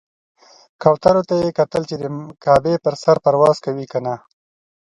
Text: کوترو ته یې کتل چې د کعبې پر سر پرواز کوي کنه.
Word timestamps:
کوترو 0.81 1.21
ته 1.27 1.33
یې 1.43 1.49
کتل 1.59 1.83
چې 1.89 1.95
د 2.01 2.03
کعبې 2.43 2.73
پر 2.83 2.93
سر 3.03 3.17
پرواز 3.25 3.57
کوي 3.65 3.85
کنه. 3.93 4.13